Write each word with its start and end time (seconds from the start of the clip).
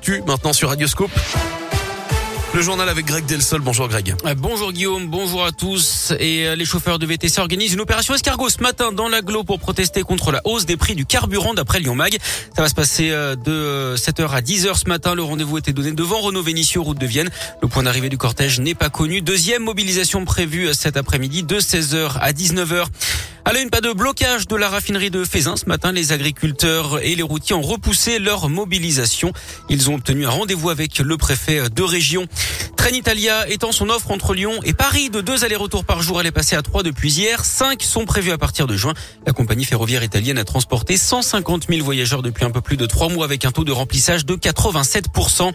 l'actu 0.00 0.22
maintenant 0.26 0.52
sur 0.54 0.70
Radioscope. 0.70 1.10
Le 2.54 2.62
journal 2.62 2.88
avec 2.88 3.06
Greg 3.06 3.26
Delsol. 3.26 3.60
Bonjour 3.60 3.86
Greg. 3.86 4.14
Euh, 4.24 4.34
bonjour 4.34 4.72
Guillaume, 4.72 5.06
bonjour 5.08 5.44
à 5.44 5.52
tous. 5.52 6.12
Et 6.18 6.46
euh, 6.46 6.56
les 6.56 6.64
chauffeurs 6.64 6.98
de 6.98 7.06
VTC 7.06 7.38
organisent 7.38 7.74
une 7.74 7.80
opération 7.80 8.14
escargot 8.14 8.48
ce 8.48 8.60
matin 8.60 8.92
dans 8.92 9.08
l'agglo 9.08 9.44
pour 9.44 9.60
protester 9.60 10.02
contre 10.02 10.32
la 10.32 10.40
hausse 10.44 10.66
des 10.66 10.76
prix 10.76 10.94
du 10.94 11.06
carburant 11.06 11.54
d'après 11.54 11.78
Lyon 11.78 11.94
Mag. 11.94 12.16
Ça 12.56 12.62
va 12.62 12.68
se 12.68 12.74
passer 12.74 13.10
euh, 13.10 13.36
de 13.36 13.94
7h 13.96 14.30
à 14.30 14.40
10h 14.40 14.74
ce 14.74 14.88
matin. 14.88 15.14
Le 15.14 15.22
rendez-vous 15.22 15.58
était 15.58 15.72
donné 15.72 15.92
devant 15.92 16.18
Renault 16.20 16.42
Vénitieux, 16.42 16.80
route 16.80 16.98
de 16.98 17.06
Vienne. 17.06 17.30
Le 17.62 17.68
point 17.68 17.82
d'arrivée 17.82 18.08
du 18.08 18.18
cortège 18.18 18.58
n'est 18.58 18.74
pas 18.74 18.88
connu. 18.88 19.20
Deuxième 19.20 19.62
mobilisation 19.62 20.24
prévue 20.24 20.72
cet 20.72 20.96
après-midi 20.96 21.42
de 21.44 21.60
16h 21.60 22.18
à 22.20 22.32
19h. 22.32 22.86
À 23.50 23.58
une, 23.58 23.68
pas 23.68 23.80
de 23.80 23.92
blocage 23.92 24.46
de 24.46 24.54
la 24.54 24.68
raffinerie 24.68 25.10
de 25.10 25.24
Fézin. 25.24 25.56
Ce 25.56 25.66
matin, 25.66 25.90
les 25.90 26.12
agriculteurs 26.12 27.00
et 27.02 27.16
les 27.16 27.22
routiers 27.24 27.56
ont 27.56 27.62
repoussé 27.62 28.20
leur 28.20 28.48
mobilisation. 28.48 29.32
Ils 29.68 29.90
ont 29.90 29.96
obtenu 29.96 30.24
un 30.24 30.30
rendez-vous 30.30 30.70
avec 30.70 31.00
le 31.00 31.16
préfet 31.16 31.68
de 31.68 31.82
région. 31.82 32.28
Trenitalia 32.80 33.46
étend 33.46 33.72
son 33.72 33.90
offre 33.90 34.10
entre 34.10 34.32
Lyon 34.32 34.54
et 34.64 34.72
Paris 34.72 35.10
de 35.10 35.20
deux 35.20 35.44
allers-retours 35.44 35.84
par 35.84 36.00
jour. 36.00 36.18
Elle 36.18 36.26
est 36.26 36.32
passée 36.32 36.56
à 36.56 36.62
trois 36.62 36.82
depuis 36.82 37.12
hier. 37.12 37.44
Cinq 37.44 37.82
sont 37.82 38.06
prévus 38.06 38.30
à 38.30 38.38
partir 38.38 38.66
de 38.66 38.74
juin. 38.74 38.94
La 39.26 39.34
compagnie 39.34 39.66
ferroviaire 39.66 40.02
italienne 40.02 40.38
a 40.38 40.44
transporté 40.44 40.96
150 40.96 41.66
000 41.68 41.84
voyageurs 41.84 42.22
depuis 42.22 42.46
un 42.46 42.50
peu 42.50 42.62
plus 42.62 42.78
de 42.78 42.86
trois 42.86 43.10
mois 43.10 43.26
avec 43.26 43.44
un 43.44 43.52
taux 43.52 43.64
de 43.64 43.70
remplissage 43.70 44.24
de 44.24 44.34
87%. 44.34 45.52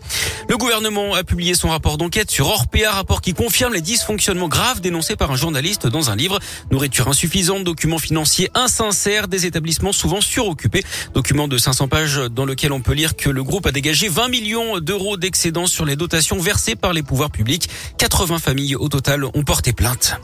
Le 0.48 0.56
gouvernement 0.56 1.16
a 1.16 1.24
publié 1.24 1.56
son 1.56 1.70
rapport 1.70 1.98
d'enquête 1.98 2.30
sur 2.30 2.48
Orpea, 2.48 2.92
rapport 2.92 3.22
qui 3.22 3.34
confirme 3.34 3.74
les 3.74 3.82
dysfonctionnements 3.82 4.48
graves 4.48 4.80
dénoncés 4.80 5.16
par 5.16 5.32
un 5.32 5.36
journaliste 5.36 5.88
dans 5.88 6.12
un 6.12 6.16
livre. 6.16 6.38
Nourriture 6.70 7.08
insuffisante, 7.08 7.64
documents 7.64 7.98
financiers 7.98 8.52
insincères, 8.54 9.28
des 9.28 9.48
établissements 9.48 9.94
souvent 9.94 10.22
suroccupés. 10.22 10.84
Document 11.16 11.48
de 11.48 11.58
500 11.58 11.88
pages 11.88 12.22
dans 12.30 12.46
lequel 12.46 12.72
on 12.72 12.82
peut 12.82 12.94
lire 12.94 13.16
que 13.16 13.32
le 13.32 13.44
groupe 13.44 13.66
a 13.66 13.72
dégagé 13.72 14.10
20 14.10 14.28
millions 14.28 14.80
d'euros 14.80 15.18
d'excédents 15.18 15.66
sur 15.66 15.86
les 15.86 15.96
dotations 15.96 16.38
versées 16.38 16.76
par 16.76 16.94
les 16.94 17.02
pouvoirs 17.02 17.15
publics. 17.32 17.70
80 17.98 18.40
familles 18.40 18.76
au 18.76 18.90
total 18.90 19.26
ont 19.26 19.44
porté 19.44 19.74
plainte. 19.74 20.20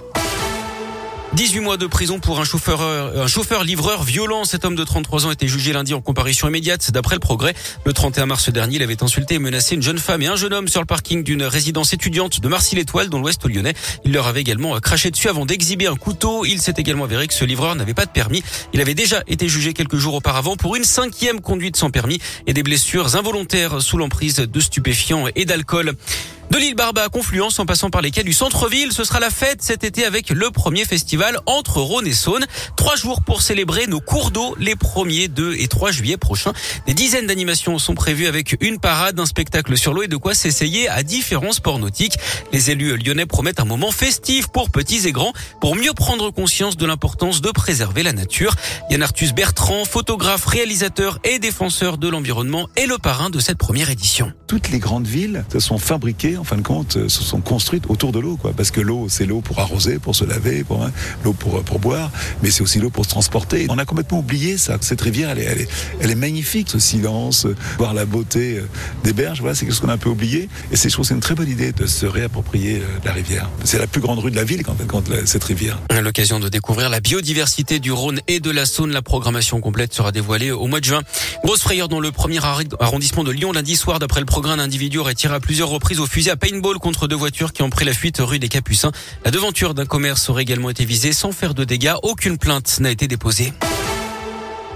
18 1.33 1.61
mois 1.61 1.77
de 1.77 1.87
prison 1.87 2.19
pour 2.19 2.41
un 2.41 2.43
chauffeur, 2.43 2.81
un 2.81 3.27
chauffeur 3.27 3.63
livreur 3.63 4.03
violent. 4.03 4.43
Cet 4.43 4.65
homme 4.65 4.75
de 4.75 4.83
33 4.83 5.25
ans 5.25 5.29
a 5.29 5.33
été 5.33 5.47
jugé 5.47 5.71
lundi 5.71 5.93
en 5.93 6.01
comparution 6.01 6.49
immédiate. 6.49 6.91
D'après 6.91 7.15
le 7.15 7.21
progrès, 7.21 7.53
le 7.85 7.93
31 7.93 8.25
mars 8.25 8.49
dernier, 8.49 8.75
il 8.75 8.83
avait 8.83 9.01
insulté 9.01 9.35
et 9.35 9.39
menacé 9.39 9.75
une 9.75 9.81
jeune 9.81 9.97
femme 9.97 10.21
et 10.21 10.27
un 10.27 10.35
jeune 10.35 10.53
homme 10.53 10.67
sur 10.67 10.81
le 10.81 10.85
parking 10.85 11.23
d'une 11.23 11.43
résidence 11.43 11.93
étudiante 11.93 12.41
de 12.41 12.47
Marcy-l'Étoile 12.49 13.07
dans 13.07 13.17
l'ouest 13.17 13.47
lyonnais. 13.47 13.73
Il 14.03 14.11
leur 14.11 14.27
avait 14.27 14.41
également 14.41 14.77
craché 14.81 15.09
dessus 15.09 15.29
avant 15.29 15.45
d'exhiber 15.45 15.87
un 15.87 15.95
couteau. 15.95 16.43
Il 16.43 16.61
s'est 16.61 16.73
également 16.75 17.05
avéré 17.05 17.27
que 17.27 17.33
ce 17.33 17.45
livreur 17.45 17.75
n'avait 17.75 17.93
pas 17.93 18.05
de 18.05 18.11
permis. 18.11 18.43
Il 18.73 18.81
avait 18.81 18.93
déjà 18.93 19.23
été 19.27 19.47
jugé 19.47 19.71
quelques 19.71 19.97
jours 19.97 20.15
auparavant 20.15 20.57
pour 20.57 20.75
une 20.75 20.83
cinquième 20.83 21.39
conduite 21.39 21.77
sans 21.77 21.91
permis 21.91 22.19
et 22.45 22.53
des 22.53 22.63
blessures 22.63 23.15
involontaires 23.15 23.81
sous 23.81 23.97
l'emprise 23.97 24.35
de 24.35 24.59
stupéfiants 24.59 25.27
et 25.33 25.45
d'alcool. 25.45 25.95
De 26.51 26.57
l'île 26.57 26.75
Barba 26.75 27.03
à 27.03 27.07
Confluence 27.07 27.59
en 27.59 27.65
passant 27.65 27.89
par 27.89 28.01
les 28.01 28.11
quais 28.11 28.25
du 28.25 28.33
centre-ville, 28.33 28.91
ce 28.91 29.05
sera 29.05 29.21
la 29.21 29.29
fête 29.29 29.61
cet 29.61 29.85
été 29.85 30.03
avec 30.03 30.31
le 30.31 30.51
premier 30.51 30.83
festival 30.83 31.39
entre 31.45 31.79
Rhône 31.79 32.05
et 32.05 32.13
Saône. 32.13 32.45
Trois 32.75 32.97
jours 32.97 33.21
pour 33.21 33.41
célébrer 33.41 33.87
nos 33.87 34.01
cours 34.01 34.31
d'eau 34.31 34.57
les 34.59 34.75
1er, 34.75 35.29
2 35.29 35.55
et 35.57 35.69
3 35.69 35.91
juillet 35.91 36.17
prochains. 36.17 36.51
Des 36.87 36.93
dizaines 36.93 37.25
d'animations 37.25 37.79
sont 37.79 37.95
prévues 37.95 38.27
avec 38.27 38.57
une 38.59 38.79
parade, 38.79 39.17
un 39.17 39.25
spectacle 39.25 39.77
sur 39.77 39.93
l'eau 39.93 40.01
et 40.03 40.09
de 40.09 40.17
quoi 40.17 40.33
s'essayer 40.33 40.89
à 40.89 41.03
différents 41.03 41.53
sports 41.53 41.79
nautiques. 41.79 42.17
Les 42.51 42.69
élus 42.69 42.97
lyonnais 42.97 43.25
promettent 43.25 43.61
un 43.61 43.65
moment 43.65 43.91
festif 43.91 44.47
pour 44.49 44.71
petits 44.71 45.07
et 45.07 45.13
grands 45.13 45.31
pour 45.61 45.77
mieux 45.77 45.93
prendre 45.93 46.31
conscience 46.31 46.75
de 46.75 46.85
l'importance 46.85 47.39
de 47.39 47.51
préserver 47.51 48.03
la 48.03 48.11
nature. 48.11 48.55
Yann 48.89 49.03
Arthus 49.03 49.31
Bertrand, 49.31 49.85
photographe, 49.85 50.43
réalisateur 50.47 51.17
et 51.23 51.39
défenseur 51.39 51.97
de 51.97 52.09
l'environnement 52.09 52.67
est 52.75 52.87
le 52.87 52.97
parrain 52.97 53.29
de 53.29 53.39
cette 53.39 53.57
première 53.57 53.89
édition. 53.89 54.33
Toutes 54.47 54.67
les 54.67 54.79
grandes 54.79 55.07
villes 55.07 55.45
se 55.49 55.61
sont 55.61 55.77
fabriquées 55.77 56.40
en 56.41 56.43
fin 56.43 56.57
de 56.57 56.61
compte, 56.61 56.97
euh, 56.97 57.07
se 57.07 57.23
sont 57.23 57.39
construites 57.39 57.85
autour 57.87 58.11
de 58.11 58.19
l'eau, 58.19 58.35
quoi. 58.35 58.51
Parce 58.55 58.71
que 58.71 58.81
l'eau, 58.81 59.07
c'est 59.09 59.25
l'eau 59.25 59.41
pour 59.41 59.59
arroser, 59.59 59.99
pour 59.99 60.15
se 60.15 60.25
laver, 60.25 60.63
pour 60.63 60.83
hein, 60.83 60.91
l'eau 61.23 61.33
pour 61.33 61.63
pour 61.63 61.79
boire, 61.79 62.11
mais 62.41 62.49
c'est 62.49 62.63
aussi 62.63 62.79
l'eau 62.79 62.89
pour 62.89 63.05
se 63.05 63.11
transporter. 63.11 63.67
On 63.69 63.77
a 63.77 63.85
complètement 63.85 64.19
oublié 64.19 64.57
ça. 64.57 64.77
Cette 64.81 65.01
rivière, 65.01 65.29
elle 65.29 65.39
est, 65.39 65.43
elle 65.43 65.61
est, 65.61 65.69
elle 66.01 66.11
est 66.11 66.15
magnifique, 66.15 66.69
ce 66.69 66.79
silence, 66.79 67.45
euh, 67.45 67.55
voir 67.77 67.93
la 67.93 68.05
beauté 68.05 68.57
euh, 68.57 68.67
des 69.03 69.13
berges. 69.13 69.39
Voilà, 69.39 69.55
c'est 69.55 69.67
chose 69.67 69.79
qu'on 69.79 69.89
a 69.89 69.93
un 69.93 69.97
peu 69.97 70.09
oublié. 70.09 70.49
Et 70.71 70.75
c'est, 70.75 70.89
je 70.89 70.93
trouve, 70.93 71.05
c'est 71.05 71.13
une 71.13 71.19
très 71.19 71.35
bonne 71.35 71.49
idée 71.49 71.71
de 71.71 71.85
se 71.85 72.07
réapproprier 72.07 72.81
la 73.05 73.13
rivière. 73.13 73.49
C'est 73.63 73.77
la 73.77 73.87
plus 73.87 74.01
grande 74.01 74.19
rue 74.19 74.31
de 74.31 74.35
la 74.35 74.43
ville, 74.43 74.63
quand, 74.63 74.75
quand 74.87 75.03
cette 75.25 75.43
rivière. 75.43 75.79
L'occasion 76.01 76.39
de 76.39 76.49
découvrir 76.49 76.89
la 76.89 76.99
biodiversité 76.99 77.79
du 77.79 77.91
Rhône 77.91 78.19
et 78.27 78.39
de 78.39 78.49
la 78.49 78.65
Saône. 78.65 78.91
La 78.91 79.01
programmation 79.01 79.61
complète 79.61 79.93
sera 79.93 80.11
dévoilée 80.11 80.51
au 80.51 80.67
mois 80.67 80.79
de 80.79 80.85
juin. 80.85 81.01
Grosse 81.43 81.61
frayeur 81.61 81.87
dans 81.87 81.99
le 81.99 82.11
premier 82.11 82.39
arrondissement 82.79 83.23
de 83.23 83.31
Lyon 83.31 83.51
lundi 83.51 83.75
soir. 83.75 83.99
D'après 83.99 84.19
le 84.19 84.25
programme, 84.25 84.59
un 84.59 84.63
individu 84.63 84.97
aurait 84.97 85.15
tiré 85.15 85.35
à 85.35 85.39
plusieurs 85.39 85.69
reprises 85.69 85.99
au 85.99 86.05
fusil 86.05 86.30
à 86.31 86.37
paintball 86.37 86.79
contre 86.79 87.07
deux 87.07 87.15
voitures 87.15 87.51
qui 87.51 87.61
ont 87.61 87.69
pris 87.69 87.85
la 87.85 87.93
fuite 87.93 88.17
rue 88.19 88.39
des 88.39 88.47
Capucins. 88.47 88.91
La 89.25 89.31
devanture 89.31 89.73
d'un 89.73 89.85
commerce 89.85 90.29
aurait 90.29 90.43
également 90.43 90.69
été 90.69 90.85
visée 90.85 91.11
sans 91.13 91.31
faire 91.31 91.53
de 91.53 91.65
dégâts. 91.65 91.93
Aucune 92.03 92.37
plainte 92.37 92.79
n'a 92.79 92.89
été 92.89 93.07
déposée. 93.07 93.53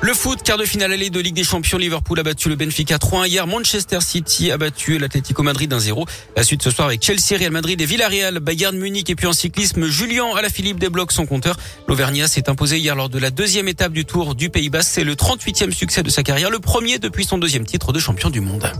Le 0.01 0.13
foot, 0.13 0.43
quart 0.43 0.57
de 0.57 0.65
finale 0.65 0.91
allée 0.91 1.09
de 1.09 1.19
Ligue 1.19 1.33
des 1.33 1.43
Champions, 1.43 1.77
Liverpool 1.77 2.19
a 2.19 2.23
battu 2.23 2.49
le 2.49 2.55
Benfica 2.55 2.97
3-1 2.97 3.27
hier. 3.27 3.47
Manchester 3.47 4.01
City 4.01 4.51
a 4.51 4.57
battu 4.57 4.99
l'Atlético 4.99 5.41
Madrid 5.41 5.71
1-0. 5.71 6.05
La 6.35 6.43
suite 6.43 6.61
ce 6.61 6.69
soir 6.69 6.87
avec 6.87 7.01
Chelsea, 7.03 7.39
Real 7.39 7.51
Madrid 7.51 7.79
et 7.79 7.85
Villarreal, 7.85 8.39
Bayern 8.39 8.77
Munich 8.77 9.09
et 9.09 9.15
puis 9.15 9.25
en 9.25 9.33
cyclisme, 9.33 9.87
Julien 9.87 10.27
Alaphilippe 10.35 10.77
débloque 10.77 11.11
son 11.11 11.25
compteur. 11.25 11.57
L'Auvergnat 11.87 12.27
s'est 12.27 12.49
imposé 12.49 12.77
hier 12.77 12.95
lors 12.95 13.09
de 13.09 13.17
la 13.17 13.31
deuxième 13.31 13.69
étape 13.69 13.93
du 13.93 14.05
Tour 14.05 14.35
du 14.35 14.49
Pays 14.49 14.69
Basque. 14.69 14.91
C'est 14.93 15.05
le 15.05 15.15
38e 15.15 15.71
succès 15.71 16.03
de 16.03 16.09
sa 16.09 16.21
carrière, 16.21 16.51
le 16.51 16.59
premier 16.59 16.99
depuis 16.99 17.23
son 17.23 17.37
deuxième 17.37 17.65
titre 17.65 17.93
de 17.93 17.99
champion 17.99 18.29
du 18.29 18.41
monde. 18.41 18.71